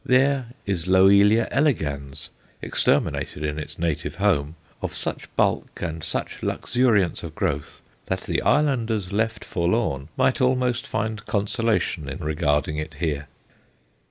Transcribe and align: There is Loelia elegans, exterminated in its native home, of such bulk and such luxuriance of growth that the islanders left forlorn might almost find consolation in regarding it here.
There 0.03 0.47
is 0.65 0.87
Loelia 0.87 1.47
elegans, 1.51 2.31
exterminated 2.59 3.43
in 3.43 3.59
its 3.59 3.77
native 3.77 4.15
home, 4.15 4.55
of 4.81 4.95
such 4.95 5.27
bulk 5.35 5.79
and 5.79 6.03
such 6.03 6.41
luxuriance 6.41 7.21
of 7.21 7.35
growth 7.35 7.81
that 8.07 8.21
the 8.21 8.41
islanders 8.41 9.13
left 9.13 9.45
forlorn 9.45 10.09
might 10.17 10.41
almost 10.41 10.87
find 10.87 11.23
consolation 11.27 12.09
in 12.09 12.17
regarding 12.17 12.77
it 12.77 12.95
here. 12.95 13.27